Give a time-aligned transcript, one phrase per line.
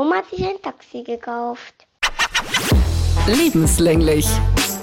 [0.00, 1.86] Oma hat sich ein Taxi gekauft.
[3.26, 4.26] Lebenslänglich.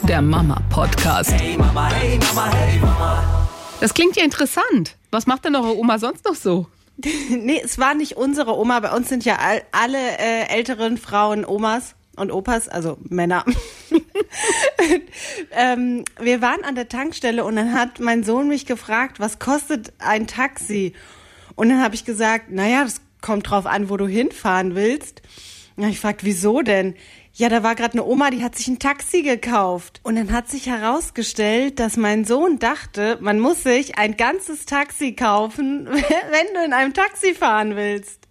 [0.03, 1.31] Der Mama-Podcast.
[1.31, 3.49] Hey Mama, hey Mama, hey Mama.
[3.79, 4.95] Das klingt ja interessant.
[5.09, 6.67] Was macht denn eure Oma sonst noch so?
[7.29, 8.79] nee, es war nicht unsere Oma.
[8.79, 13.43] Bei uns sind ja all, alle äh, älteren Frauen Omas und Opas, also Männer.
[15.51, 19.93] ähm, wir waren an der Tankstelle und dann hat mein Sohn mich gefragt, was kostet
[19.97, 20.93] ein Taxi?
[21.55, 25.21] Und dann habe ich gesagt, naja, das kommt drauf an, wo du hinfahren willst.
[25.75, 26.95] Ja, ich fragt, wieso denn?
[27.33, 29.99] Ja, da war gerade eine Oma, die hat sich ein Taxi gekauft.
[30.03, 35.11] Und dann hat sich herausgestellt, dass mein Sohn dachte, man muss sich ein ganzes Taxi
[35.11, 38.29] kaufen, wenn du in einem Taxi fahren willst.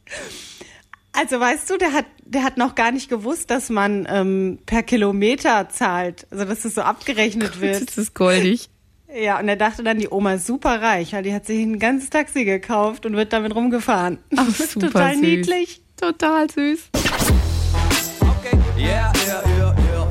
[1.12, 4.82] Also weißt du, der hat, der hat noch gar nicht gewusst, dass man ähm, per
[4.82, 6.26] Kilometer zahlt.
[6.30, 7.86] Also dass es so abgerechnet wird.
[7.88, 8.70] Das ist goldig.
[9.14, 11.78] Ja, und er dachte dann, die Oma ist super reich, weil die hat sich ein
[11.78, 14.18] ganzes Taxi gekauft und wird damit rumgefahren.
[14.36, 15.22] Ach, super Total süß.
[15.22, 15.80] niedlich.
[15.96, 16.90] Total süß.
[16.92, 20.06] Okay, yeah, yeah, yeah, yeah.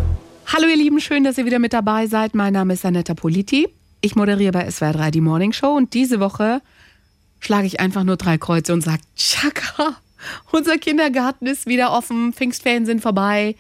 [0.48, 2.34] Hallo ihr Lieben, schön, dass ihr wieder mit dabei seid.
[2.36, 3.68] Mein Name ist Anetta Politi.
[4.02, 6.62] Ich moderiere bei SWR 3 die Morning Show und diese Woche
[7.40, 9.98] schlage ich einfach nur drei Kreuze und sage, Chaka,
[10.52, 13.56] unser Kindergarten ist wieder offen, Pfingstferien sind vorbei,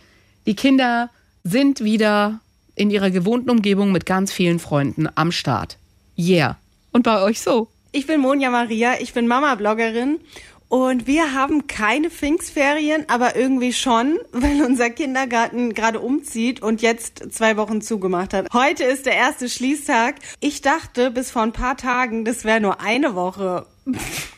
[0.47, 1.09] die Kinder
[1.43, 2.39] sind wieder
[2.75, 5.77] in ihrer gewohnten Umgebung mit ganz vielen Freunden am Start.
[6.17, 6.57] Yeah.
[6.91, 7.67] Und bei euch so?
[7.91, 10.19] Ich bin Monja Maria, ich bin Mama-Bloggerin
[10.67, 17.31] und wir haben keine Pfingstferien, aber irgendwie schon, weil unser Kindergarten gerade umzieht und jetzt
[17.31, 18.47] zwei Wochen zugemacht hat.
[18.51, 20.15] Heute ist der erste Schließtag.
[20.39, 23.65] Ich dachte bis vor ein paar Tagen, das wäre nur eine Woche.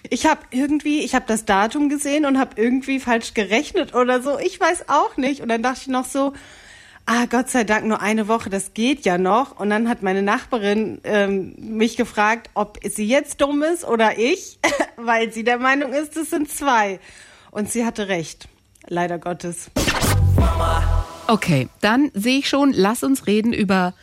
[0.10, 4.38] Ich habe irgendwie, ich habe das Datum gesehen und habe irgendwie falsch gerechnet oder so.
[4.38, 5.42] Ich weiß auch nicht.
[5.42, 6.34] Und dann dachte ich noch so,
[7.08, 9.60] ah, Gott sei Dank nur eine Woche, das geht ja noch.
[9.60, 14.60] Und dann hat meine Nachbarin ähm, mich gefragt, ob sie jetzt dumm ist oder ich,
[14.98, 17.00] weil sie der Meinung ist, es sind zwei.
[17.50, 18.48] Und sie hatte recht,
[18.88, 19.72] leider Gottes.
[21.28, 23.94] Okay, dann sehe ich schon, lass uns reden über,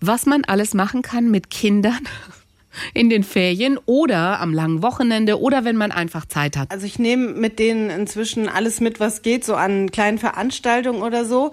[0.00, 1.98] was man alles machen kann mit Kindern
[2.94, 6.70] in den Ferien oder am langen Wochenende oder wenn man einfach Zeit hat.
[6.70, 11.24] Also ich nehme mit denen inzwischen alles mit, was geht, so an kleinen Veranstaltungen oder
[11.24, 11.52] so.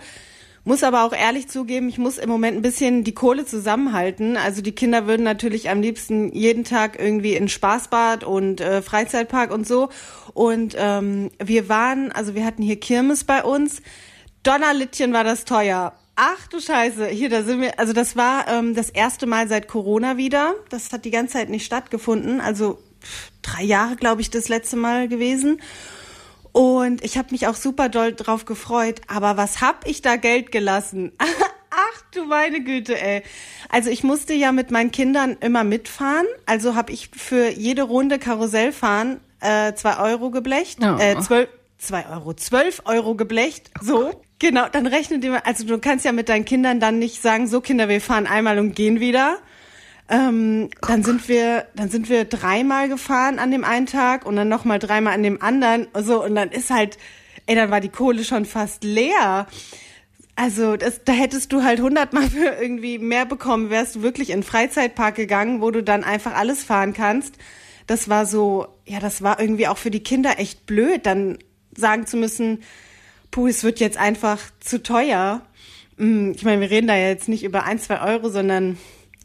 [0.67, 4.35] Muss aber auch ehrlich zugeben, ich muss im Moment ein bisschen die Kohle zusammenhalten.
[4.35, 9.53] Also die Kinder würden natürlich am liebsten jeden Tag irgendwie in Spaßbad und äh, Freizeitpark
[9.53, 9.87] und so.
[10.33, 13.81] Und ähm, wir waren, also wir hatten hier Kirmes bei uns.
[14.43, 15.93] Donnerlittchen war das teuer.
[16.17, 19.69] Ach du Scheiße, hier, da sind wir, also das war ähm, das erste Mal seit
[19.69, 20.53] Corona wieder.
[20.67, 22.41] Das hat die ganze Zeit nicht stattgefunden.
[22.41, 25.61] Also pff, drei Jahre, glaube ich, das letzte Mal gewesen.
[26.57, 29.01] Und ich habe mich auch super doll drauf gefreut.
[29.05, 31.11] Aber was hab ich da Geld gelassen?
[31.69, 33.21] Ach du meine Güte, ey.
[33.69, 36.25] Also ich musste ja mit meinen Kindern immer mitfahren.
[36.47, 40.79] Also habe ich für jede Runde Karussell fahren äh, zwei Euro geblecht.
[40.81, 40.97] Oh.
[40.97, 41.47] Äh, zwölf,
[41.77, 43.69] zwei Euro, zwölf Euro geblecht.
[43.79, 44.19] So.
[44.39, 47.61] Genau, dann rechnet ihr, also du kannst ja mit deinen Kindern dann nicht sagen, so
[47.61, 49.37] Kinder, wir fahren einmal und gehen wieder.
[50.09, 54.47] Ähm, dann sind wir, dann sind wir dreimal gefahren an dem einen Tag und dann
[54.47, 55.87] nochmal dreimal an dem anderen.
[55.93, 56.97] So, und dann ist halt,
[57.45, 59.47] ey, dann war die Kohle schon fast leer.
[60.35, 64.41] Also, das, da hättest du halt hundertmal für irgendwie mehr bekommen, wärst du wirklich in
[64.41, 67.35] den Freizeitpark gegangen, wo du dann einfach alles fahren kannst.
[67.87, 71.39] Das war so, ja, das war irgendwie auch für die Kinder echt blöd, dann
[71.75, 72.59] sagen zu müssen,
[73.31, 75.41] puh, es wird jetzt einfach zu teuer.
[75.97, 78.77] Hm, Ich meine, wir reden da ja jetzt nicht über ein, zwei Euro, sondern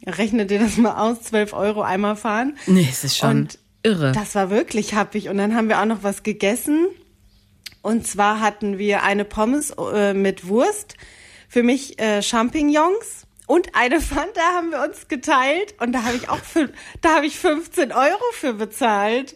[0.05, 2.57] rechne dir das mal aus, zwölf Euro einmal fahren.
[2.67, 4.11] Nee, es ist schon Und irre.
[4.11, 5.29] Das war wirklich happig.
[5.29, 6.87] Und dann haben wir auch noch was gegessen.
[7.81, 10.95] Und zwar hatten wir eine Pommes äh, mit Wurst,
[11.49, 15.75] für mich äh, Champignons und eine Fanta haben wir uns geteilt.
[15.79, 16.69] Und da habe ich auch für,
[17.01, 19.35] da habe ich 15 Euro für bezahlt.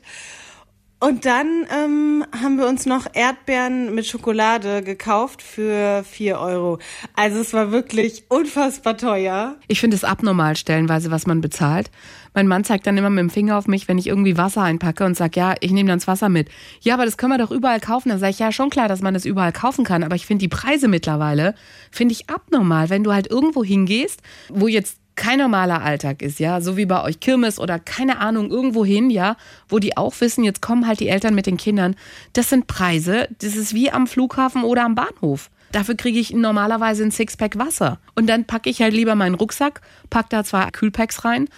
[1.00, 6.80] Und dann ähm, haben wir uns noch Erdbeeren mit Schokolade gekauft für 4 Euro.
[7.16, 9.58] Also es war wirklich unfassbar teuer.
[9.68, 11.92] Ich finde es abnormal stellenweise, was man bezahlt.
[12.34, 15.06] Mein Mann zeigt dann immer mit dem Finger auf mich, wenn ich irgendwie Wasser einpacke
[15.06, 16.50] und sagt, ja, ich nehme dann das Wasser mit.
[16.82, 18.10] Ja, aber das können wir doch überall kaufen.
[18.10, 20.04] Dann sage ich, ja, schon klar, dass man das überall kaufen kann.
[20.04, 21.54] Aber ich finde die Preise mittlerweile,
[21.92, 26.62] finde ich abnormal, wenn du halt irgendwo hingehst, wo jetzt kein normaler Alltag ist, ja,
[26.62, 29.36] so wie bei euch Kirmes oder keine Ahnung, irgendwo hin, ja,
[29.68, 31.96] wo die auch wissen, jetzt kommen halt die Eltern mit den Kindern.
[32.32, 35.50] Das sind Preise, das ist wie am Flughafen oder am Bahnhof.
[35.74, 38.00] Dafür kriege ich normalerweise ein Sixpack Wasser.
[38.16, 41.50] Und dann packe ich halt lieber meinen Rucksack, pack da zwei Kühlpacks rein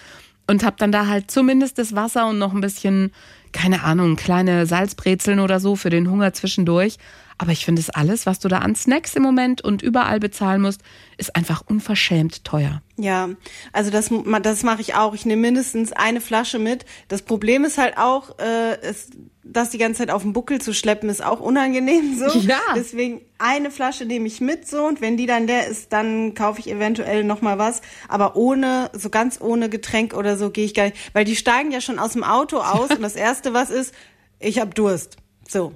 [0.47, 3.11] und hab dann da halt zumindest das Wasser und noch ein bisschen,
[3.51, 6.97] keine Ahnung, kleine Salzbrezeln oder so für den Hunger zwischendurch.
[7.41, 10.61] Aber ich finde es alles, was du da an Snacks im Moment und überall bezahlen
[10.61, 10.81] musst,
[11.17, 12.81] ist einfach unverschämt teuer.
[12.97, 13.29] Ja,
[13.71, 14.09] also das,
[14.41, 15.13] das mache ich auch.
[15.13, 16.85] Ich nehme mindestens eine Flasche mit.
[17.07, 19.13] Das Problem ist halt auch, äh, ist,
[19.51, 22.39] das die ganze Zeit auf dem Buckel zu schleppen, ist auch unangenehm so.
[22.49, 22.59] Ja.
[22.75, 26.59] Deswegen eine Flasche nehme ich mit so und wenn die dann der ist, dann kaufe
[26.59, 27.81] ich eventuell noch mal was.
[28.07, 31.71] Aber ohne, so ganz ohne Getränk oder so gehe ich gar nicht, weil die steigen
[31.71, 33.93] ja schon aus dem Auto aus und das erste was ist,
[34.39, 35.17] ich hab Durst.
[35.47, 35.73] So.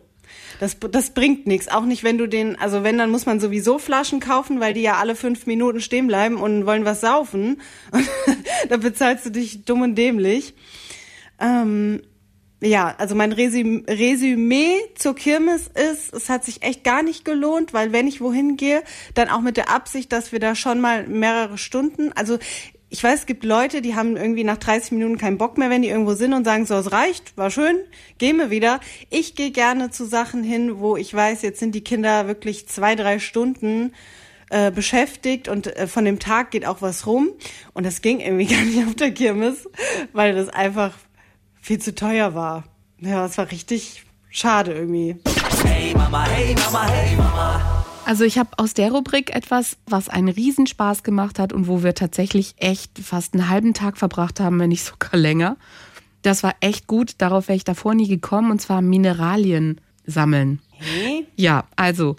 [0.59, 1.67] Das, das bringt nichts.
[1.67, 4.81] Auch nicht, wenn du den, also wenn, dann muss man sowieso Flaschen kaufen, weil die
[4.81, 7.61] ja alle fünf Minuten stehen bleiben und wollen was saufen.
[8.69, 10.53] da bezahlst du dich dumm und dämlich.
[11.39, 12.01] Ähm,
[12.63, 17.74] ja, also mein Resüm Resümee zur Kirmes ist, es hat sich echt gar nicht gelohnt,
[17.74, 18.83] weil wenn ich wohin gehe,
[19.13, 22.38] dann auch mit der Absicht, dass wir da schon mal mehrere Stunden, also
[22.89, 25.81] ich weiß, es gibt Leute, die haben irgendwie nach 30 Minuten keinen Bock mehr, wenn
[25.81, 27.80] die irgendwo sind und sagen, so, es reicht, war schön,
[28.19, 28.80] gehen wir wieder.
[29.10, 32.94] Ich gehe gerne zu Sachen hin, wo ich weiß, jetzt sind die Kinder wirklich zwei,
[32.94, 33.94] drei Stunden
[34.51, 37.30] äh, beschäftigt und äh, von dem Tag geht auch was rum.
[37.74, 39.68] Und das ging irgendwie gar nicht auf der Kirmes,
[40.13, 40.94] weil das einfach
[41.63, 42.65] viel zu teuer war.
[43.00, 45.15] Ja, es war richtig schade irgendwie.
[45.63, 47.86] Hey Mama, hey Mama, hey Mama.
[48.06, 51.95] Also ich habe aus der Rubrik etwas, was einen Riesenspaß gemacht hat und wo wir
[51.95, 55.56] tatsächlich echt fast einen halben Tag verbracht haben, wenn nicht sogar länger.
[56.21, 60.60] Das war echt gut, darauf wäre ich davor nie gekommen, und zwar Mineralien sammeln.
[60.71, 61.25] Hey?
[61.38, 62.18] Ja, also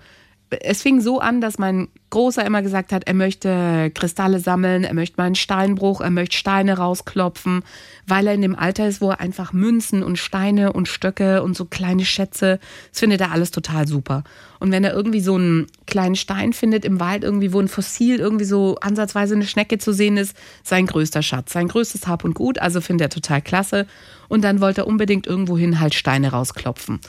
[0.49, 4.95] es fing so an, dass mein Großer immer gesagt hat, er möchte Kristalle sammeln, er
[4.95, 7.65] möchte mal einen Steinbruch, er möchte Steine rausklopfen,
[8.07, 11.57] weil er in dem Alter ist, wo er einfach Münzen und Steine und Stöcke und
[11.57, 14.23] so kleine Schätze, das findet er alles total super.
[14.61, 18.19] Und wenn er irgendwie so einen kleinen Stein findet im Wald, irgendwie wo ein Fossil,
[18.19, 22.35] irgendwie so ansatzweise eine Schnecke zu sehen ist, sein größter Schatz, sein größtes Hab und
[22.35, 23.87] Gut, also findet er total klasse.
[24.29, 27.01] Und dann wollte er unbedingt irgendwohin halt Steine rausklopfen.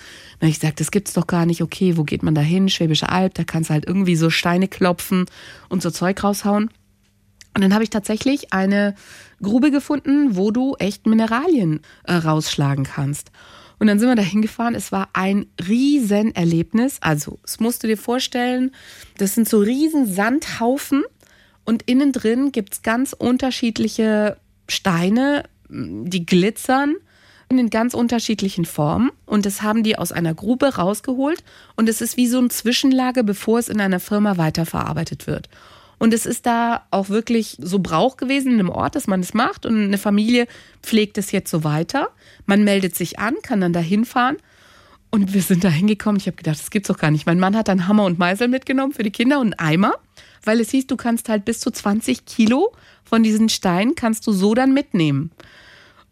[0.41, 2.67] Habe ich gesagt, das gibt's doch gar nicht, okay, wo geht man da hin?
[2.67, 5.25] Schwäbische Alb, da kannst du halt irgendwie so Steine klopfen klopfen
[5.69, 6.69] und so Zeug raushauen.
[7.53, 8.95] Und dann habe ich tatsächlich eine
[9.41, 13.31] Grube gefunden, wo du echt Mineralien äh, rausschlagen kannst.
[13.79, 14.75] Und dann sind wir da hingefahren.
[14.75, 16.97] Es war ein Riesenerlebnis.
[17.01, 18.71] Also, es musst du dir vorstellen,
[19.17, 21.03] das sind so riesen Sandhaufen
[21.65, 24.37] und innen drin gibt es ganz unterschiedliche
[24.67, 26.95] Steine, die glitzern
[27.49, 31.43] in ganz unterschiedlichen Formen und das haben die aus einer Grube rausgeholt
[31.75, 35.49] und es ist wie so ein Zwischenlager, bevor es in einer Firma weiterverarbeitet wird.
[35.97, 39.33] Und es ist da auch wirklich so Brauch gewesen in einem Ort, dass man es
[39.33, 40.47] macht und eine Familie
[40.81, 42.09] pflegt es jetzt so weiter.
[42.45, 44.37] Man meldet sich an, kann dann da hinfahren.
[45.09, 46.19] Und wir sind da hingekommen.
[46.19, 47.25] Ich habe gedacht, das gibt's doch gar nicht.
[47.25, 49.93] Mein Mann hat dann Hammer und Meißel mitgenommen für die Kinder und einen Eimer,
[50.43, 52.73] weil es hieß, du kannst halt bis zu 20 Kilo
[53.05, 55.31] von diesen Steinen kannst du so dann mitnehmen.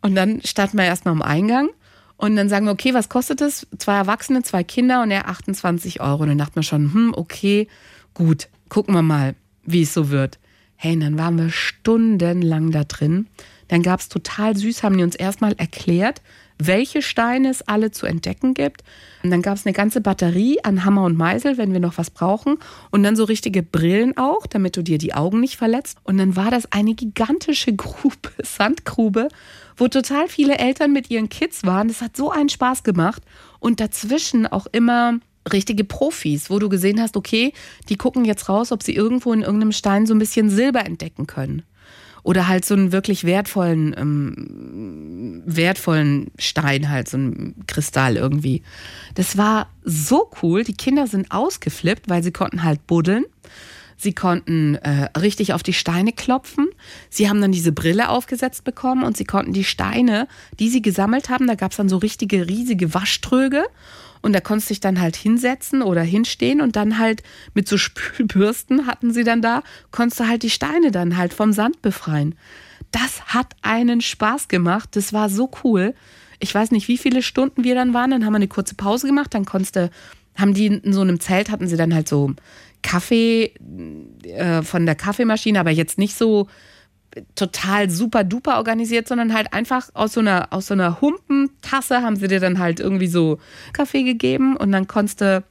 [0.04, 1.70] Und dann starten wir erstmal am Eingang
[2.18, 3.66] und dann sagen wir, okay, was kostet es?
[3.78, 6.24] Zwei Erwachsene, zwei Kinder und er 28 Euro.
[6.24, 7.68] Und dann dachten wir schon, hm, okay,
[8.14, 9.34] gut, gucken wir mal,
[9.64, 10.40] wie es so wird.
[10.76, 13.28] Hey, und dann waren wir stundenlang da drin.
[13.70, 16.22] Dann gab es total süß, haben die uns erstmal erklärt,
[16.58, 18.84] welche Steine es alle zu entdecken gibt.
[19.24, 22.12] Und dann gab es eine ganze Batterie an Hammer und Meißel, wenn wir noch was
[22.12, 22.58] brauchen.
[22.92, 25.98] Und dann so richtige Brillen auch, damit du dir die Augen nicht verletzt.
[26.04, 29.30] Und dann war das eine gigantische Grube, Sandgrube,
[29.78, 31.88] wo total viele Eltern mit ihren Kids waren.
[31.88, 33.24] Das hat so einen Spaß gemacht.
[33.60, 35.20] Und dazwischen auch immer
[35.52, 37.54] richtige Profis, wo du gesehen hast, okay,
[37.90, 41.28] die gucken jetzt raus, ob sie irgendwo in irgendeinem Stein so ein bisschen Silber entdecken
[41.28, 41.64] können
[42.24, 48.64] oder halt so einen wirklich wertvollen, ähm, wertvollen Stein, halt so ein Kristall irgendwie.
[49.16, 50.64] Das war so cool.
[50.64, 53.26] Die Kinder sind ausgeflippt, weil sie konnten halt buddeln.
[54.04, 56.70] Sie konnten äh, richtig auf die Steine klopfen.
[57.10, 60.28] Sie haben dann diese Brille aufgesetzt bekommen und sie konnten die Steine,
[60.60, 63.66] die sie gesammelt haben, da gab es dann so richtige riesige Waschtröge
[64.24, 67.78] und da konntest du dich dann halt hinsetzen oder hinstehen und dann halt mit so
[67.78, 72.36] Spülbürsten hatten sie dann da, konntest du halt die Steine dann halt vom Sand befreien.
[72.92, 74.96] Das hat einen Spaß gemacht.
[74.96, 75.94] Das war so cool.
[76.40, 78.12] Ich weiß nicht, wie viele Stunden wir dann waren.
[78.12, 79.34] Dann haben wir eine kurze Pause gemacht.
[79.34, 79.90] Dann konntest du,
[80.36, 82.34] haben die in so einem Zelt, hatten sie dann halt so
[82.82, 83.54] Kaffee
[84.24, 86.48] äh, von der Kaffeemaschine, aber jetzt nicht so
[87.36, 92.16] total super duper organisiert, sondern halt einfach aus so einer, aus so einer Humpentasse haben
[92.16, 93.40] sie dir dann halt irgendwie so
[93.72, 95.44] Kaffee gegeben und dann konntest du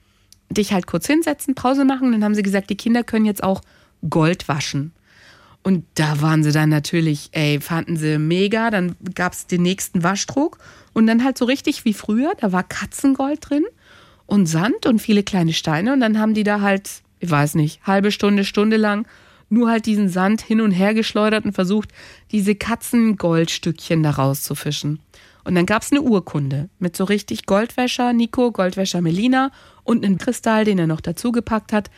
[0.50, 2.08] dich halt kurz hinsetzen, Pause machen.
[2.08, 3.62] Und dann haben sie gesagt, die Kinder können jetzt auch
[4.08, 4.92] Gold waschen.
[5.62, 8.70] Und da waren sie dann natürlich, ey, fanden sie mega.
[8.70, 10.58] Dann gab es den nächsten Waschdruck
[10.92, 13.64] und dann halt so richtig wie früher, da war Katzengold drin
[14.26, 15.92] und Sand und viele kleine Steine.
[15.92, 19.06] Und dann haben die da halt, ich weiß nicht, halbe Stunde, Stunde lang
[19.52, 21.90] nur halt diesen Sand hin und her geschleudert und versucht,
[22.32, 25.00] diese Katzengoldstückchen da rauszufischen.
[25.44, 29.50] Und dann gab es eine Urkunde mit so richtig Goldwäscher Nico, Goldwäscher Melina
[29.84, 31.90] und einen Kristall, den er noch dazu gepackt hat.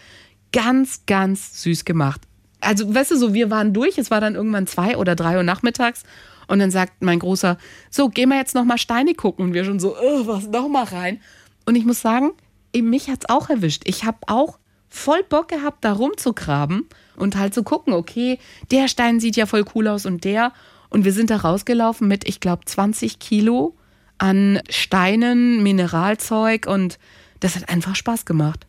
[0.52, 2.22] Ganz, ganz süß gemacht.
[2.60, 5.42] Also, weißt du, so, wir waren durch, es war dann irgendwann zwei oder drei Uhr
[5.42, 6.02] nachmittags.
[6.46, 7.58] Und dann sagt mein Großer,
[7.90, 9.46] so, gehen wir jetzt nochmal Steine gucken.
[9.46, 11.20] Und wir schon so, was, nochmal rein.
[11.64, 12.32] Und ich muss sagen,
[12.74, 13.82] mich hat's auch erwischt.
[13.86, 18.38] Ich habe auch voll Bock gehabt, da rumzugraben und halt zu gucken, okay,
[18.70, 20.52] der Stein sieht ja voll cool aus und der.
[20.88, 23.74] Und wir sind da rausgelaufen mit, ich glaube, 20 Kilo
[24.18, 26.98] an Steinen, Mineralzeug und
[27.40, 28.64] das hat einfach Spaß gemacht.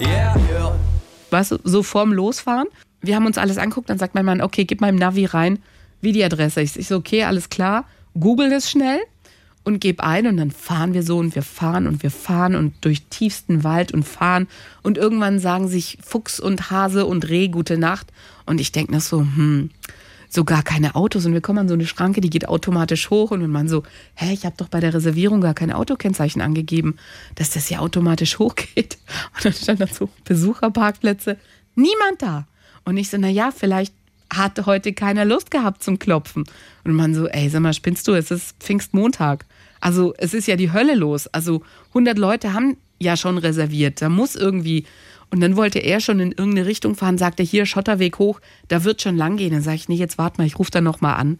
[0.00, 0.78] Yeah, yeah.
[1.30, 2.68] Weißt du, so vorm Losfahren.
[3.00, 5.58] Wir haben uns alles anguckt, dann sagt mein Mann, okay, gib im Navi rein,
[6.00, 6.76] wie die Adresse ist.
[6.76, 7.86] Ich so, okay, alles klar,
[8.18, 9.00] google das schnell
[9.64, 12.74] und gebe ein und dann fahren wir so und wir fahren und wir fahren und
[12.82, 14.46] durch tiefsten Wald und fahren.
[14.82, 18.12] Und irgendwann sagen sich Fuchs und Hase und Reh gute Nacht.
[18.44, 19.70] Und ich denke noch so, hm,
[20.28, 21.24] so gar keine Autos.
[21.24, 23.30] Und wir kommen an so eine Schranke, die geht automatisch hoch.
[23.30, 26.96] Und wenn man so, hä, ich habe doch bei der Reservierung gar kein Autokennzeichen angegeben,
[27.36, 28.98] dass das ja automatisch hochgeht.
[29.34, 31.38] Und dann stand da so Besucherparkplätze,
[31.74, 32.46] niemand da.
[32.84, 33.94] Und ich so, na ja, vielleicht
[34.36, 36.44] hat heute keiner Lust gehabt zum Klopfen.
[36.84, 39.46] Und man so, ey, sag mal, spinnst du, es ist Pfingstmontag.
[39.80, 41.26] Also es ist ja die Hölle los.
[41.28, 44.00] Also 100 Leute haben ja schon reserviert.
[44.02, 44.86] Da muss irgendwie.
[45.30, 49.02] Und dann wollte er schon in irgendeine Richtung fahren, sagte hier Schotterweg hoch, da wird
[49.02, 49.52] schon lang gehen.
[49.52, 51.38] Dann sage ich, nee, jetzt warte mal, ich rufe da noch mal an.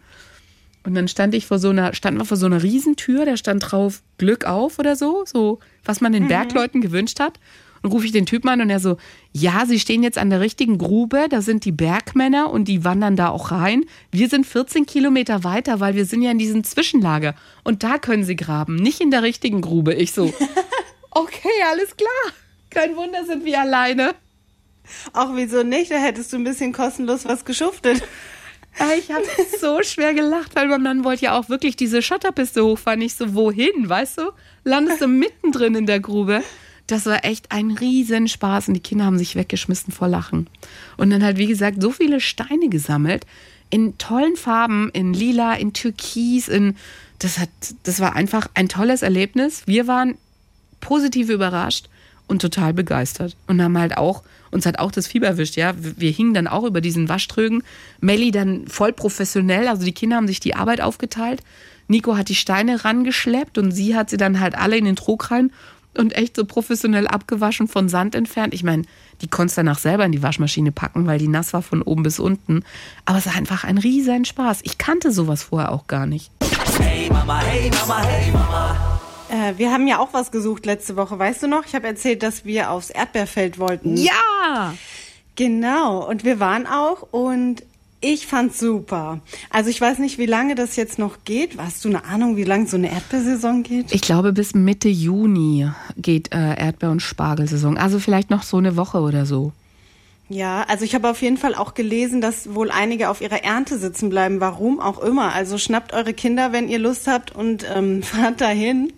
[0.84, 3.70] Und dann stand ich vor so einer, standen wir vor so einer Riesentür, da stand
[3.70, 7.40] drauf Glück auf oder so, so was man den Bergleuten gewünscht hat.
[7.84, 8.96] Und rufe ich den Typen an und er so,
[9.30, 13.14] ja, sie stehen jetzt an der richtigen Grube, da sind die Bergmänner und die wandern
[13.14, 13.84] da auch rein.
[14.10, 17.34] Wir sind 14 Kilometer weiter, weil wir sind ja in diesem Zwischenlager.
[17.62, 19.92] Und da können sie graben, nicht in der richtigen Grube.
[19.92, 20.32] Ich so,
[21.10, 22.32] okay, alles klar.
[22.70, 24.14] Kein Wunder, sind wir alleine.
[25.12, 25.90] Auch wieso nicht?
[25.90, 28.02] Da hättest du ein bisschen kostenlos was geschuftet.
[28.96, 29.26] Ich habe
[29.60, 33.02] so schwer gelacht, weil mein Mann wollte ja auch wirklich diese Schotterpiste hochfahren.
[33.02, 34.30] Ich so, wohin, weißt du?
[34.64, 36.42] Landest du mittendrin in der Grube.
[36.86, 40.48] Das war echt ein Riesenspaß und die Kinder haben sich weggeschmissen vor Lachen.
[40.96, 43.24] Und dann halt, wie gesagt, so viele Steine gesammelt
[43.70, 46.76] in tollen Farben, in lila, in türkis, in
[47.18, 47.48] das hat
[47.84, 49.62] das war einfach ein tolles Erlebnis.
[49.66, 50.16] Wir waren
[50.80, 51.88] positiv überrascht
[52.26, 55.74] und total begeistert und haben halt auch uns hat auch das Fieber erwischt, ja.
[55.76, 57.64] Wir hingen dann auch über diesen Waschtrögen.
[58.00, 61.42] Melli dann voll professionell, also die Kinder haben sich die Arbeit aufgeteilt.
[61.88, 65.32] Nico hat die Steine rangeschleppt und sie hat sie dann halt alle in den Trog
[65.32, 65.50] rein
[65.98, 68.54] und echt so professionell abgewaschen, von Sand entfernt.
[68.54, 68.84] Ich meine,
[69.20, 72.18] die konntest danach selber in die Waschmaschine packen, weil die nass war von oben bis
[72.18, 72.64] unten.
[73.04, 74.60] Aber es war einfach ein riesen Spaß.
[74.62, 76.30] Ich kannte sowas vorher auch gar nicht.
[76.78, 79.00] Hey Mama, hey Mama, hey Mama.
[79.30, 81.64] Äh, wir haben ja auch was gesucht letzte Woche, weißt du noch?
[81.66, 83.96] Ich habe erzählt, dass wir aufs Erdbeerfeld wollten.
[83.96, 84.74] Ja!
[85.36, 87.64] Genau, und wir waren auch und
[88.04, 89.20] ich fand's super.
[89.50, 91.56] Also ich weiß nicht, wie lange das jetzt noch geht.
[91.58, 93.92] Hast du eine Ahnung, wie lange so eine Erdbeersaison geht?
[93.92, 97.78] Ich glaube, bis Mitte Juni geht äh, Erdbeer- und Spargelsaison.
[97.78, 99.52] Also vielleicht noch so eine Woche oder so.
[100.28, 103.78] Ja, also ich habe auf jeden Fall auch gelesen, dass wohl einige auf ihrer Ernte
[103.78, 105.34] sitzen bleiben, warum auch immer.
[105.34, 108.92] Also schnappt eure Kinder, wenn ihr Lust habt und ähm, fahrt dahin,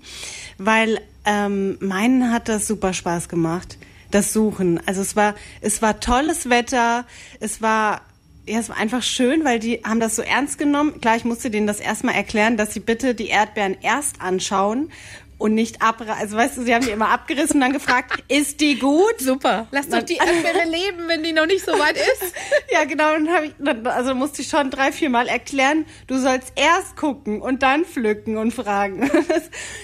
[0.59, 3.79] weil ähm, meinen hat das super Spaß gemacht,
[4.11, 4.81] das Suchen.
[4.87, 7.05] Also es war es war tolles Wetter,
[7.41, 8.03] es war
[8.47, 11.01] ja, es war einfach schön, weil die haben das so ernst genommen.
[11.01, 14.91] Klar, ich musste denen das erstmal erklären, dass sie bitte die Erdbeeren erst anschauen
[15.39, 16.17] und nicht abreißen.
[16.19, 19.15] Also weißt du, sie haben die immer abgerissen und dann gefragt, ist die gut?
[19.19, 19.67] Super.
[19.71, 22.33] Lass doch die Erdbeere leben, wenn die noch nicht so weit ist.
[22.73, 23.13] Ja, genau.
[23.13, 23.53] Dann hab ich,
[23.87, 28.37] also musste ich schon drei, vier Mal erklären, du sollst erst gucken und dann pflücken
[28.39, 29.11] und fragen.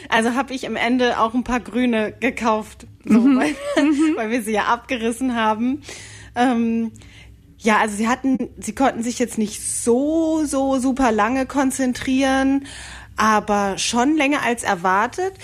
[0.08, 3.38] Also habe ich am Ende auch ein paar grüne gekauft, so, Mhm.
[3.38, 3.56] weil,
[4.16, 5.82] weil wir sie ja abgerissen haben.
[6.34, 6.92] Ähm,
[7.62, 12.66] ja, also sie hatten, sie konnten sich jetzt nicht so, so super lange konzentrieren,
[13.16, 15.34] aber schon länger als erwartet.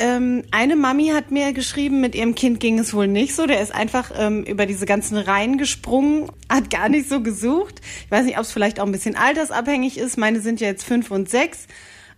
[0.00, 3.46] Ähm, eine Mami hat mir geschrieben, mit ihrem Kind ging es wohl nicht so.
[3.46, 7.80] Der ist einfach ähm, über diese ganzen Reihen gesprungen, hat gar nicht so gesucht.
[8.04, 10.16] Ich weiß nicht, ob es vielleicht auch ein bisschen altersabhängig ist.
[10.16, 11.66] Meine sind ja jetzt fünf und sechs.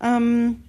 [0.02, 0.62] Ähm,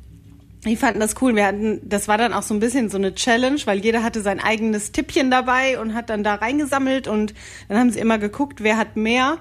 [0.65, 1.35] die fanden das cool.
[1.35, 4.21] Wir hatten, das war dann auch so ein bisschen so eine Challenge, weil jeder hatte
[4.21, 7.33] sein eigenes Tippchen dabei und hat dann da reingesammelt und
[7.67, 9.39] dann haben sie immer geguckt, wer hat mehr.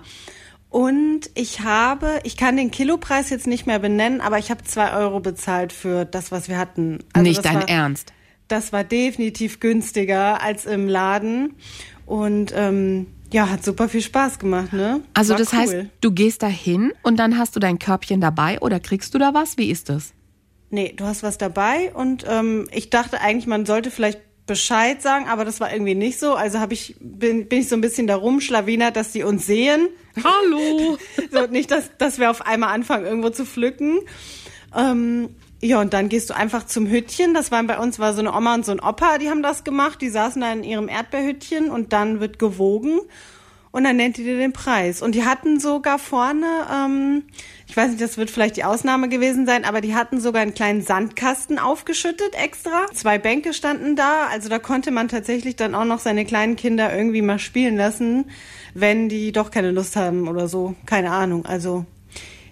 [0.70, 4.92] Und ich habe, ich kann den Kilopreis jetzt nicht mehr benennen, aber ich habe zwei
[4.94, 7.00] Euro bezahlt für das, was wir hatten.
[7.12, 8.12] Also nicht dein war, Ernst.
[8.48, 11.54] Das war definitiv günstiger als im Laden
[12.06, 15.02] und ähm, ja, hat super viel Spaß gemacht, ne?
[15.14, 15.90] Also War das heißt, cool.
[16.00, 19.34] du gehst da hin und dann hast du dein Körbchen dabei oder kriegst du da
[19.34, 19.56] was?
[19.56, 20.14] Wie ist das?
[20.70, 25.28] Nee, du hast was dabei und ähm, ich dachte eigentlich, man sollte vielleicht Bescheid sagen,
[25.28, 26.34] aber das war irgendwie nicht so.
[26.34, 29.88] Also habe ich bin, bin ich so ein bisschen darum schlawinert, dass die uns sehen.
[30.16, 30.98] Hallo.
[31.30, 34.00] So nicht, dass, dass wir auf einmal anfangen, irgendwo zu pflücken.
[34.76, 35.30] Ähm,
[35.62, 37.34] Ja, und dann gehst du einfach zum Hüttchen.
[37.34, 39.62] Das war bei uns war so eine Oma und so ein Opa, die haben das
[39.62, 40.00] gemacht.
[40.00, 43.00] Die saßen da in ihrem Erdbeerhüttchen und dann wird gewogen
[43.70, 45.02] und dann nennt die dir den Preis.
[45.02, 47.24] Und die hatten sogar vorne, ähm,
[47.70, 50.54] ich weiß nicht, das wird vielleicht die Ausnahme gewesen sein, aber die hatten sogar einen
[50.54, 52.86] kleinen Sandkasten aufgeschüttet extra.
[52.92, 56.92] Zwei Bänke standen da, also da konnte man tatsächlich dann auch noch seine kleinen Kinder
[56.92, 58.24] irgendwie mal spielen lassen,
[58.74, 60.74] wenn die doch keine Lust haben oder so.
[60.84, 61.46] Keine Ahnung.
[61.46, 61.86] Also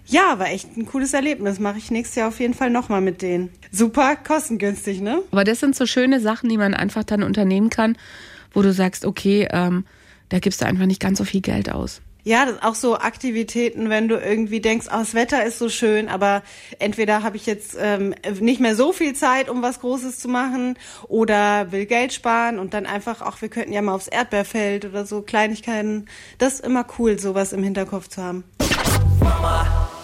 [0.05, 1.59] ja, war echt ein cooles Erlebnis.
[1.59, 3.49] Mache ich nächstes Jahr auf jeden Fall nochmal mit denen.
[3.73, 5.21] Super kostengünstig, ne?
[5.31, 7.97] Aber das sind so schöne Sachen, die man einfach dann unternehmen kann,
[8.53, 9.83] wo du sagst, okay, ähm,
[10.29, 11.99] da gibst du einfach nicht ganz so viel Geld aus.
[12.29, 16.09] Ja, das auch so Aktivitäten, wenn du irgendwie denkst, oh, das Wetter ist so schön,
[16.09, 16.43] aber
[16.77, 20.77] entweder habe ich jetzt ähm, nicht mehr so viel Zeit, um was Großes zu machen,
[21.07, 25.07] oder will Geld sparen und dann einfach, auch wir könnten ja mal aufs Erdbeerfeld oder
[25.07, 26.05] so Kleinigkeiten.
[26.37, 28.43] Das ist immer cool, sowas im Hinterkopf zu haben.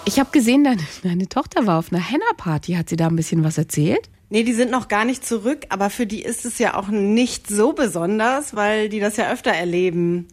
[0.05, 2.74] Ich habe gesehen, deine, deine Tochter war auf einer Henna-Party.
[2.74, 4.10] Hat sie da ein bisschen was erzählt?
[4.32, 7.48] Nee, die sind noch gar nicht zurück, aber für die ist es ja auch nicht
[7.48, 10.27] so besonders, weil die das ja öfter erleben.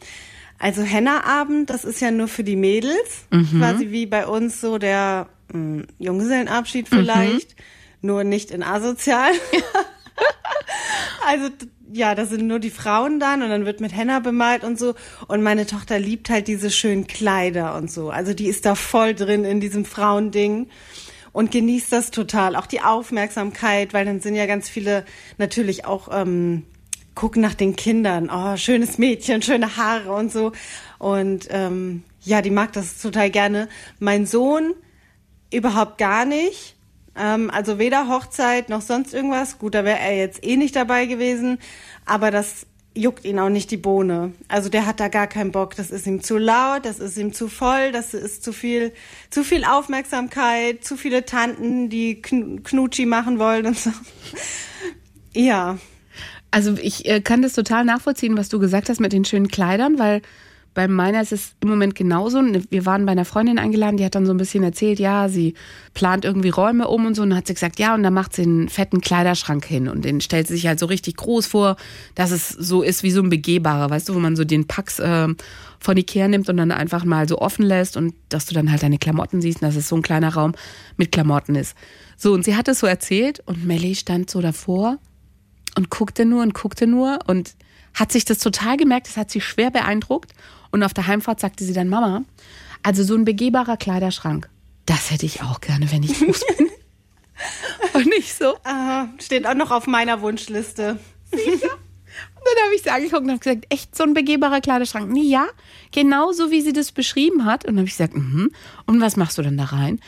[0.62, 3.26] Also Henna-Abend, das ist ja nur für die Mädels,
[3.58, 7.56] quasi wie bei uns so der mh, Junggesellenabschied vielleicht,
[8.00, 9.32] nur nicht in asozial.
[11.26, 11.48] also
[11.92, 14.94] ja, da sind nur die Frauen dann und dann wird mit Henna bemalt und so.
[15.26, 18.10] Und meine Tochter liebt halt diese schönen Kleider und so.
[18.10, 20.68] Also die ist da voll drin in diesem Frauending
[21.32, 22.54] und genießt das total.
[22.54, 25.04] Auch die Aufmerksamkeit, weil dann sind ja ganz viele
[25.38, 26.62] natürlich auch ähm,
[27.14, 28.30] gucken nach den Kindern.
[28.32, 30.52] Oh, schönes Mädchen, schöne Haare und so.
[30.98, 33.68] Und ähm, ja, die mag das total gerne.
[33.98, 34.74] Mein Sohn
[35.52, 36.76] überhaupt gar nicht.
[37.16, 39.58] Ähm, also weder Hochzeit noch sonst irgendwas.
[39.58, 41.58] Gut, da wäre er jetzt eh nicht dabei gewesen.
[42.06, 44.32] Aber das juckt ihn auch nicht die Bohne.
[44.48, 45.76] Also der hat da gar keinen Bock.
[45.76, 48.92] Das ist ihm zu laut, das ist ihm zu voll, das ist zu viel,
[49.30, 53.90] zu viel Aufmerksamkeit, zu viele Tanten, die Kn Knutschi machen wollen und so.
[55.34, 55.78] Ja.
[56.52, 59.98] Also ich äh, kann das total nachvollziehen, was du gesagt hast mit den schönen Kleidern,
[59.98, 60.22] weil
[60.74, 62.40] bei meiner ist es im Moment genauso.
[62.70, 65.54] Wir waren bei einer Freundin eingeladen, die hat dann so ein bisschen erzählt, ja, sie
[65.92, 67.22] plant irgendwie Räume um und so.
[67.22, 70.04] Und dann hat sie gesagt, ja, und dann macht sie einen fetten Kleiderschrank hin und
[70.04, 71.76] den stellt sie sich halt so richtig groß vor,
[72.14, 74.98] dass es so ist wie so ein begehbarer, weißt du, wo man so den Packs
[74.98, 75.28] äh,
[75.78, 78.82] von Ikea nimmt und dann einfach mal so offen lässt und dass du dann halt
[78.82, 80.52] deine Klamotten siehst und dass es so ein kleiner Raum
[80.96, 81.76] mit Klamotten ist.
[82.16, 84.98] So, und sie hat es so erzählt und Melly stand so davor
[85.76, 87.54] und guckte nur und guckte nur und
[87.94, 90.32] hat sich das total gemerkt, das hat sie schwer beeindruckt.
[90.70, 92.22] Und auf der Heimfahrt sagte sie dann, Mama,
[92.82, 94.48] also so ein begehbarer Kleiderschrank,
[94.86, 96.68] das hätte ich auch gerne, wenn ich groß bin.
[97.94, 98.56] und nicht so.
[98.64, 100.98] Aha, steht auch noch auf meiner Wunschliste.
[101.30, 105.10] Und dann habe ich sie angeguckt und habe gesagt, echt so ein begehbarer Kleiderschrank?
[105.10, 105.46] Nee, ja,
[105.92, 107.64] genau so wie sie das beschrieben hat.
[107.64, 108.50] Und dann habe ich gesagt, mhm.
[108.86, 110.00] Und was machst du denn da rein?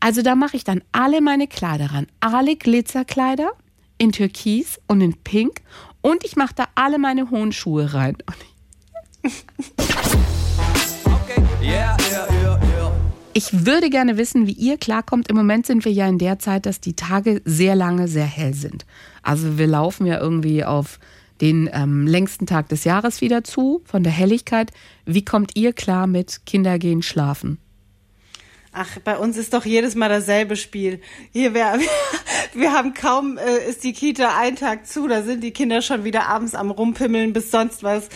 [0.00, 2.06] Also da mache ich dann alle meine Kleider ran.
[2.20, 3.52] Alle Glitzerkleider
[3.98, 5.60] in Türkis und in Pink.
[6.00, 8.16] Und ich mache da alle meine hohen Schuhe rein.
[11.04, 12.58] Okay, yeah, yeah, yeah.
[13.38, 15.28] Ich würde gerne wissen, wie ihr klarkommt.
[15.28, 18.52] Im Moment sind wir ja in der Zeit, dass die Tage sehr lange sehr hell
[18.52, 18.84] sind.
[19.22, 20.98] Also wir laufen ja irgendwie auf
[21.40, 24.72] den ähm, längsten Tag des Jahres wieder zu, von der Helligkeit.
[25.04, 27.58] Wie kommt ihr klar mit Kinder gehen schlafen?
[28.72, 31.00] Ach, bei uns ist doch jedes Mal dasselbe Spiel.
[31.32, 31.78] Hier, wir,
[32.54, 36.04] wir haben kaum, äh, ist die Kita ein Tag zu, da sind die Kinder schon
[36.04, 38.08] wieder abends am Rumpimmeln bis sonst was.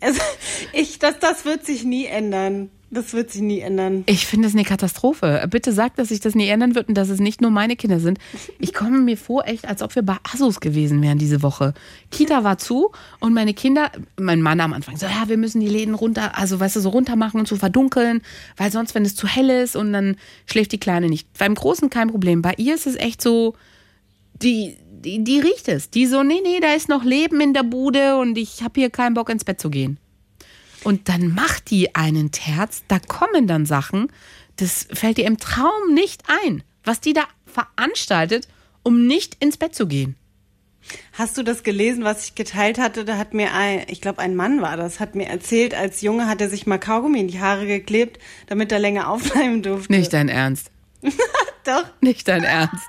[0.00, 0.20] Also,
[0.72, 2.70] ich, das, das wird sich nie ändern.
[2.94, 4.04] Das wird sich nie ändern.
[4.04, 5.42] Ich finde es eine Katastrophe.
[5.48, 7.98] Bitte sagt, dass sich das nie ändern wird und dass es nicht nur meine Kinder
[8.00, 8.18] sind.
[8.58, 11.72] Ich komme mir vor, echt, als ob wir bei Asos gewesen wären diese Woche.
[12.10, 15.68] Kita war zu und meine Kinder, mein Mann am Anfang so, ja, wir müssen die
[15.68, 18.20] Läden runter, also weißt du, so runter machen und so verdunkeln,
[18.58, 21.26] weil sonst, wenn es zu hell ist und dann schläft die Kleine nicht.
[21.38, 22.42] Beim Großen kein Problem.
[22.42, 23.54] Bei ihr ist es echt so,
[24.34, 25.88] die, die, die riecht es.
[25.88, 28.90] Die so, nee, nee, da ist noch Leben in der Bude und ich habe hier
[28.90, 29.96] keinen Bock ins Bett zu gehen.
[30.84, 34.08] Und dann macht die einen Terz, da kommen dann Sachen,
[34.56, 38.48] das fällt dir im Traum nicht ein, was die da veranstaltet,
[38.82, 40.16] um nicht ins Bett zu gehen.
[41.12, 43.04] Hast du das gelesen, was ich geteilt hatte?
[43.04, 46.26] Da hat mir ein, ich glaube ein Mann war das, hat mir erzählt, als Junge
[46.26, 48.18] hat er sich mal Kaugummi in die Haare geklebt,
[48.48, 49.92] damit er länger aufbleiben durfte.
[49.92, 50.70] Nicht dein Ernst.
[51.64, 52.88] Doch, Nicht dein Ernst.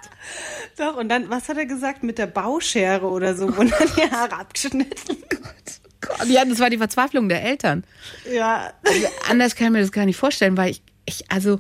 [0.80, 0.98] doch.
[0.98, 2.02] Und dann, was hat er gesagt?
[2.02, 5.16] Mit der Bauschere oder so, wurden dann die Haare abgeschnitten.
[6.08, 7.84] Gott, ja, das war die Verzweiflung der Eltern.
[8.32, 8.74] Ja.
[8.86, 11.60] Also anders kann ich mir das gar nicht vorstellen, weil ich, ich, also,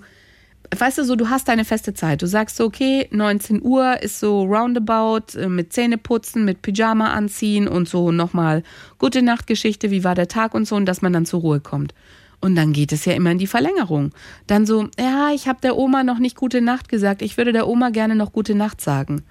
[0.78, 2.22] weißt du so, du hast deine feste Zeit.
[2.22, 7.68] Du sagst so, okay, 19 Uhr ist so roundabout äh, mit Zähneputzen, mit Pyjama anziehen
[7.68, 8.64] und so nochmal
[8.98, 11.94] gute Nachtgeschichte, wie war der Tag und so und dass man dann zur Ruhe kommt.
[12.40, 14.12] Und dann geht es ja immer in die Verlängerung.
[14.48, 17.22] Dann so, ja, ich habe der Oma noch nicht gute Nacht gesagt.
[17.22, 19.24] Ich würde der Oma gerne noch gute Nacht sagen.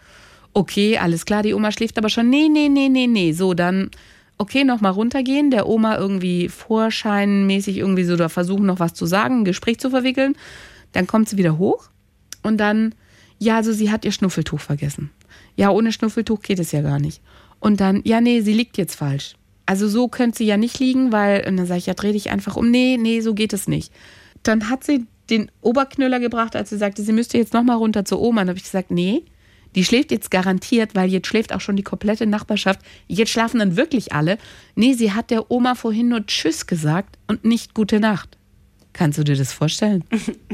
[0.55, 2.31] Okay, alles klar, die Oma schläft aber schon.
[2.31, 3.33] Nee, nee, nee, nee, nee.
[3.33, 3.91] So, dann,
[4.43, 9.41] okay, nochmal runtergehen, der Oma irgendwie vorscheinmäßig irgendwie so da versuchen, noch was zu sagen,
[9.41, 10.35] ein Gespräch zu verwickeln.
[10.93, 11.89] Dann kommt sie wieder hoch
[12.43, 12.95] und dann,
[13.39, 15.11] ja, also sie hat ihr Schnuffeltuch vergessen.
[15.57, 17.23] Ja, ohne Schnuffeltuch geht es ja gar nicht.
[17.61, 19.35] Und dann, ja, nee, sie liegt jetzt falsch.
[19.65, 22.31] Also so könnte sie ja nicht liegen, weil, und dann sage ich, ja, dreh dich
[22.31, 22.71] einfach um.
[22.71, 23.93] Nee, nee, so geht es nicht.
[24.43, 28.21] Dann hat sie den Oberknüller gebracht, als sie sagte, sie müsste jetzt nochmal runter zur
[28.21, 28.41] Oma.
[28.41, 29.23] Dann habe ich gesagt, nee,
[29.75, 32.81] die schläft jetzt garantiert, weil jetzt schläft auch schon die komplette Nachbarschaft.
[33.09, 34.39] Jetzt schlafen dann wirklich alle.
[34.75, 38.37] Nee, sie hat der Oma vorhin nur Tschüss gesagt und nicht gute Nacht.
[38.93, 40.05] Kannst du dir das vorstellen?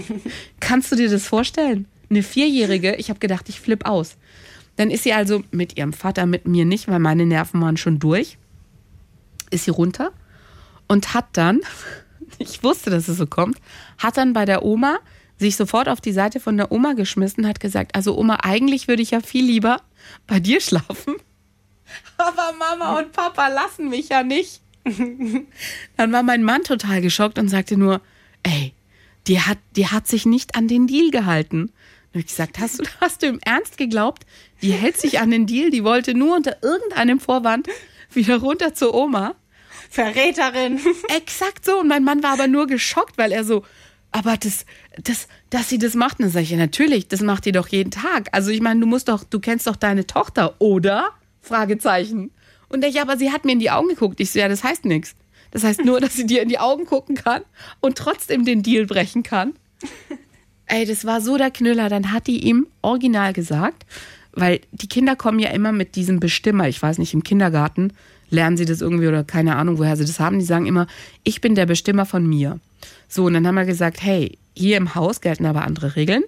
[0.61, 1.87] Kannst du dir das vorstellen?
[2.11, 4.17] Eine Vierjährige, ich habe gedacht, ich flipp aus.
[4.77, 7.99] Dann ist sie also mit ihrem Vater, mit mir nicht, weil meine Nerven waren schon
[7.99, 8.39] durch
[9.51, 10.13] ist sie runter
[10.87, 11.61] und hat dann,
[12.39, 13.59] ich wusste, dass es so kommt,
[13.99, 14.99] hat dann bei der Oma
[15.39, 19.03] sich sofort auf die Seite von der Oma geschmissen, hat gesagt, also Oma, eigentlich würde
[19.03, 19.81] ich ja viel lieber
[20.27, 21.17] bei dir schlafen.
[22.17, 24.61] Aber Mama und Papa lassen mich ja nicht.
[25.97, 28.01] Dann war mein Mann total geschockt und sagte nur,
[28.43, 28.73] ey,
[29.27, 31.73] die hat, die hat sich nicht an den Deal gehalten.
[32.13, 34.25] Und ich gesagt, hast du, hast du im Ernst geglaubt,
[34.63, 37.69] die hält sich an den Deal, die wollte nur unter irgendeinem Vorwand
[38.13, 39.35] wieder runter zur Oma.
[39.91, 40.81] Verräterin.
[41.17, 41.81] Exakt so.
[41.81, 43.65] Und mein Mann war aber nur geschockt, weil er so,
[44.11, 44.65] aber das,
[45.03, 47.91] das, dass sie das macht, dann sage ich, ja, natürlich, das macht die doch jeden
[47.91, 48.29] Tag.
[48.33, 51.11] Also ich meine, du musst doch, du kennst doch deine Tochter, oder?
[51.43, 52.31] Fragezeichen.
[52.69, 54.21] Und ich, ja, aber sie hat mir in die Augen geguckt.
[54.21, 55.15] Ich so, ja, das heißt nichts.
[55.51, 57.43] Das heißt nur, dass sie dir in die Augen gucken kann
[57.81, 59.55] und trotzdem den Deal brechen kann.
[60.67, 61.89] Ey, das war so der Knüller.
[61.89, 63.87] Dann hat die ihm original gesagt,
[64.33, 66.69] weil die Kinder kommen ja immer mit diesem Bestimmer.
[66.69, 67.93] Ich weiß nicht, im Kindergarten
[68.31, 70.39] lernen sie das irgendwie oder keine Ahnung, woher sie das haben.
[70.39, 70.87] Die sagen immer,
[71.25, 72.61] ich bin der Bestimmer von mir.
[73.09, 76.23] So, und dann haben wir gesagt, hey, hier im Haus gelten aber andere Regeln.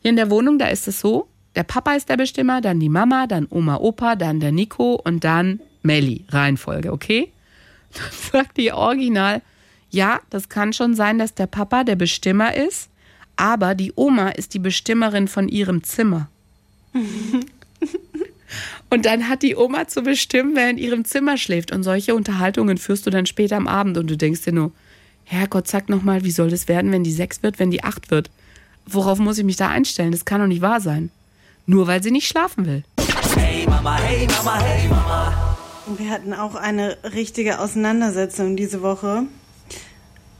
[0.00, 2.88] Hier in der Wohnung, da ist es so, der Papa ist der Bestimmer, dann die
[2.88, 6.24] Mama, dann Oma, Opa, dann der Nico und dann Melli.
[6.28, 7.32] Reihenfolge, okay?
[7.94, 9.40] Dann sagt die Original,
[9.88, 12.90] ja, das kann schon sein, dass der Papa der Bestimmer ist,
[13.36, 16.28] aber die Oma ist die Bestimmerin von ihrem Zimmer.
[18.90, 21.72] Und dann hat die Oma zu bestimmen, wer in ihrem Zimmer schläft.
[21.72, 24.72] Und solche Unterhaltungen führst du dann später am Abend und du denkst dir nur,
[25.30, 28.30] Herrgott, sag nochmal, wie soll das werden, wenn die sechs wird, wenn die acht wird?
[28.86, 30.10] Worauf muss ich mich da einstellen?
[30.10, 31.10] Das kann doch nicht wahr sein.
[31.66, 32.82] Nur weil sie nicht schlafen will.
[33.36, 35.58] Hey Mama, hey Mama, hey Mama.
[35.98, 39.24] Wir hatten auch eine richtige Auseinandersetzung diese Woche.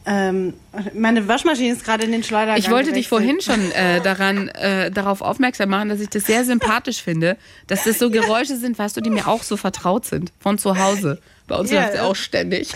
[0.07, 0.55] Ähm,
[0.95, 4.91] meine Waschmaschine ist gerade in den Schleudergang Ich wollte dich vorhin schon äh, daran, äh,
[4.91, 8.97] darauf aufmerksam machen, dass ich das sehr sympathisch finde, dass das so Geräusche sind, weißt
[8.97, 11.21] du, die mir auch so vertraut sind, von zu Hause.
[11.47, 12.07] Bei uns Ja, läuft es ja.
[12.07, 12.73] auch ständig.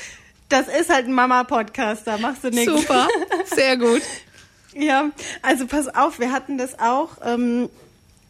[0.53, 2.71] Das ist halt ein Mama-Podcast, da machst du nichts.
[2.71, 3.09] Super,
[3.55, 4.03] sehr gut.
[4.75, 5.11] Ja,
[5.43, 7.69] also pass auf, wir hatten das auch, ähm,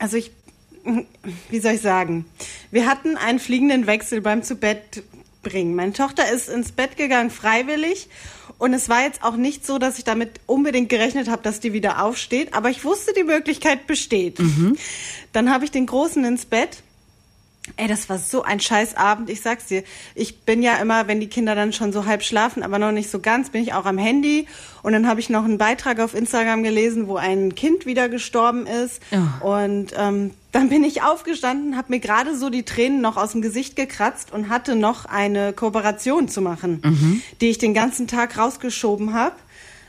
[0.00, 0.32] also ich,
[1.50, 2.24] wie soll ich sagen,
[2.72, 5.04] wir hatten einen fliegenden Wechsel beim zu Bett
[5.44, 5.76] bringen.
[5.76, 8.08] Meine Tochter ist ins Bett gegangen freiwillig
[8.58, 11.72] und es war jetzt auch nicht so, dass ich damit unbedingt gerechnet habe, dass die
[11.72, 14.40] wieder aufsteht, aber ich wusste, die Möglichkeit besteht.
[15.32, 16.78] Dann habe ich den Großen ins Bett.
[17.76, 19.82] Ey, das war so ein scheiß Abend, ich sag's dir.
[20.14, 23.10] Ich bin ja immer, wenn die Kinder dann schon so halb schlafen, aber noch nicht
[23.10, 24.46] so ganz, bin ich auch am Handy.
[24.82, 28.66] Und dann habe ich noch einen Beitrag auf Instagram gelesen, wo ein Kind wieder gestorben
[28.66, 29.00] ist.
[29.10, 29.40] Ja.
[29.40, 33.40] Und ähm, dann bin ich aufgestanden, habe mir gerade so die Tränen noch aus dem
[33.40, 39.14] Gesicht gekratzt und hatte noch eine Kooperation zu machen, die ich den ganzen Tag rausgeschoben
[39.14, 39.36] habe,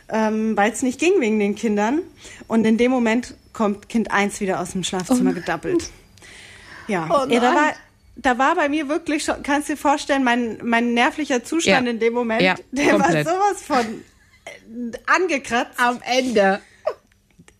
[0.07, 1.99] ähm, weil es nicht ging wegen den Kindern.
[2.47, 5.89] Und in dem Moment kommt Kind eins wieder aus dem Schlafzimmer gedappelt.
[6.87, 7.73] Ja, Oh ja da, war,
[8.15, 11.91] da war bei mir wirklich schon, kannst du dir vorstellen, mein, mein nervlicher Zustand Ja.
[11.91, 13.25] in dem Moment, Ja, der komplett.
[13.25, 13.85] war sowas von
[14.45, 15.79] äh, angekratzt.
[15.79, 16.59] Am Ende.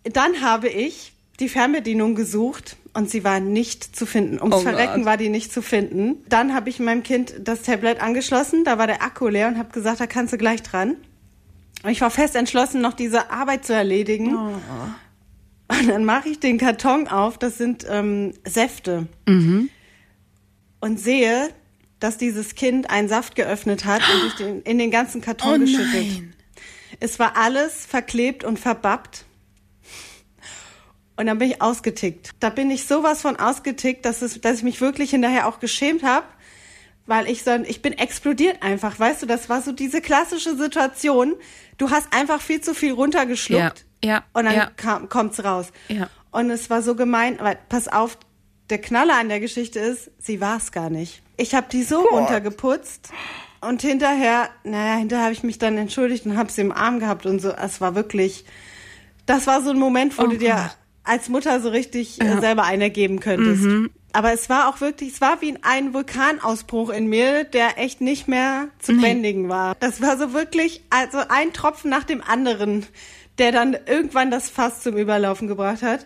[0.04, 4.40] Dann habe ich die Fernbedienung gesucht und sie war nicht zu finden.
[4.40, 5.06] Ums Oh Verrecken Gott.
[5.06, 6.18] war die nicht zu finden.
[6.30, 9.70] Dann habe ich meinem Kind das Tablet angeschlossen, da war der Akku leer und habe
[9.72, 10.96] gesagt, da kannst du gleich dran.
[11.84, 14.36] Und ich war fest entschlossen, noch diese Arbeit zu erledigen.
[14.36, 14.52] Oh.
[15.68, 19.08] Und dann mache ich den Karton auf, das sind ähm, Säfte.
[19.28, 19.70] Mhm.
[20.80, 21.50] Und sehe,
[22.00, 25.60] dass dieses Kind einen Saft geöffnet hat und durch den, in den ganzen Karton Oh
[25.60, 25.94] geschüttet.
[25.94, 26.34] nein.
[27.00, 29.26] Es war alles verklebt und verbappt.
[31.16, 32.32] Und dann bin ich ausgetickt.
[32.40, 36.04] Da bin ich sowas von ausgetickt, dass, es, dass ich mich wirklich hinterher auch geschämt
[36.04, 36.26] habe,
[37.06, 41.36] weil ich so, ich bin explodiert einfach, weißt du, das war so diese klassische Situation.
[41.78, 44.72] Du hast einfach viel zu viel runtergeschluckt Ja, ja, und dann ja.
[44.76, 45.68] kam, kommt's raus.
[45.90, 46.10] Ja.
[46.32, 48.18] Und es war so gemein, aber pass auf,
[48.70, 51.22] der Knaller an der Geschichte ist, sie war es gar nicht.
[51.38, 53.10] Ich habe die so runtergeputzt
[53.62, 57.26] und hinterher, naja, hinterher habe ich mich dann entschuldigt und habe sie im Arm gehabt
[57.26, 57.52] und so.
[57.52, 58.46] Es war wirklich,
[59.26, 60.78] das war so ein Moment, wo Oh du dir Gott.
[61.04, 63.64] als Mutter so richtig äh, selber einer geben könntest.
[63.64, 63.90] Mhm.
[64.14, 68.28] Aber es war auch wirklich, es war wie ein Vulkanausbruch in mir, der echt nicht
[68.28, 69.76] mehr zu bändigen war.
[69.80, 72.86] Das war so wirklich, also ein Tropfen nach dem anderen,
[73.40, 76.06] der dann irgendwann das Fass zum Überlaufen gebracht hat.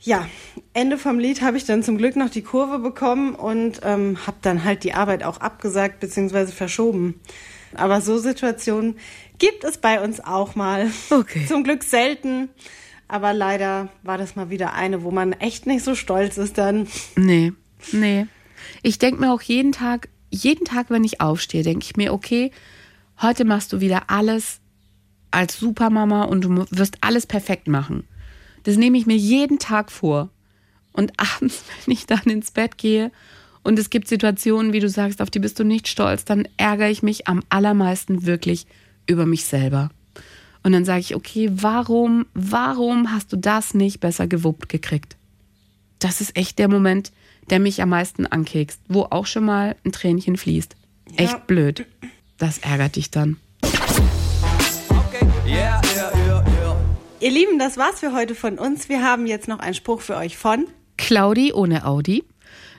[0.00, 0.28] Ja,
[0.74, 4.36] Ende vom Lied habe ich dann zum Glück noch die Kurve bekommen und ähm, habe
[4.42, 6.46] dann halt die Arbeit auch abgesagt bzw.
[6.46, 7.20] verschoben.
[7.74, 8.96] Aber so Situationen
[9.38, 10.90] gibt es bei uns auch mal.
[11.10, 11.46] Okay.
[11.46, 12.48] Zum Glück selten.
[13.08, 16.86] Aber leider war das mal wieder eine, wo man echt nicht so stolz ist dann.
[17.16, 17.52] Nee,
[17.92, 18.26] nee.
[18.82, 22.52] Ich denke mir auch jeden Tag, jeden Tag, wenn ich aufstehe, denke ich mir, okay,
[23.20, 24.60] heute machst du wieder alles
[25.30, 28.04] als Supermama und du wirst alles perfekt machen.
[28.64, 30.30] Das nehme ich mir jeden Tag vor.
[30.92, 33.10] Und abends, wenn ich dann ins Bett gehe
[33.62, 36.90] und es gibt Situationen, wie du sagst, auf die bist du nicht stolz, dann ärgere
[36.90, 38.66] ich mich am allermeisten wirklich
[39.06, 39.90] über mich selber.
[40.68, 45.16] Und dann sage ich, okay, warum, warum hast du das nicht besser gewuppt gekriegt?
[45.98, 47.10] Das ist echt der Moment,
[47.48, 50.76] der mich am meisten ankekst, wo auch schon mal ein Tränchen fließt.
[51.16, 51.86] Echt blöd.
[52.36, 53.38] Das ärgert dich dann.
[53.62, 56.76] Okay, yeah, yeah, yeah, yeah.
[57.20, 58.90] Ihr Lieben, das war's für heute von uns.
[58.90, 60.66] Wir haben jetzt noch einen Spruch für euch von.
[60.98, 62.24] Claudi ohne Audi.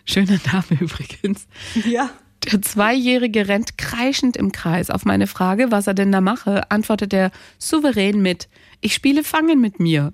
[0.06, 1.48] Schöner Name übrigens.
[1.88, 2.12] Ja.
[2.46, 4.90] Der Zweijährige rennt kreischend im Kreis.
[4.90, 8.48] Auf meine Frage, was er denn da mache, antwortet er souverän mit:
[8.82, 10.14] Ich spiele Fangen mit mir.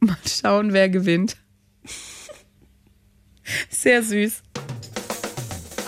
[0.00, 1.36] Mal schauen, wer gewinnt.
[3.70, 4.42] Sehr süß.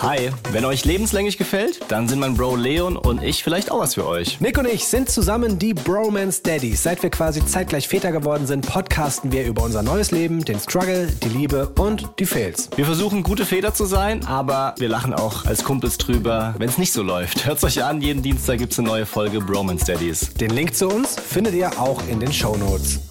[0.02, 3.96] Hi, wenn euch lebenslänglich gefällt, dann sind mein Bro Leon und ich vielleicht auch was
[3.96, 4.40] für euch.
[4.40, 6.82] Nick und ich sind zusammen die Bromance Daddies.
[6.82, 11.06] Seit wir quasi zeitgleich Väter geworden sind, podcasten wir über unser neues Leben, den Struggle,
[11.22, 12.70] die Liebe und die Fails.
[12.76, 16.78] Wir versuchen gute Väter zu sein, aber wir lachen auch als Kumpels drüber, wenn es
[16.78, 17.44] nicht so läuft.
[17.44, 20.32] Hört's euch an, jeden Dienstag gibt's eine neue Folge Bromance Daddies.
[20.32, 23.09] Den Link zu uns findet ihr auch in den Shownotes.